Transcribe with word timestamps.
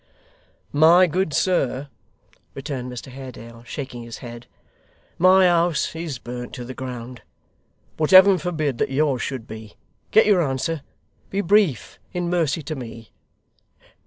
'My 0.71 1.05
good 1.05 1.31
sir,' 1.31 1.87
returned 2.55 2.91
Mr 2.91 3.11
Haredale, 3.11 3.63
shaking 3.65 4.01
his 4.01 4.17
head, 4.17 4.47
'my 5.19 5.45
house 5.45 5.95
is 5.95 6.17
burned 6.17 6.55
to 6.55 6.65
the 6.65 6.73
ground. 6.73 7.21
But 7.97 8.09
heaven 8.09 8.39
forbid 8.39 8.79
that 8.79 8.89
yours 8.89 9.21
should 9.21 9.45
be. 9.45 9.75
Get 10.09 10.25
your 10.25 10.41
answer. 10.41 10.81
Be 11.29 11.41
brief, 11.41 11.99
in 12.13 12.31
mercy 12.31 12.63
to 12.63 12.75
me. 12.75 13.11